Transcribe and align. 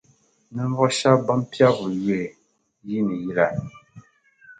ninvuɣ’ 0.53 0.89
shɛb’ 0.97 1.19
bɛn 1.27 1.41
piɛbiri 1.51 1.93
yuhi 2.05 2.21
yiini 2.87 3.15
yila. 3.23 3.45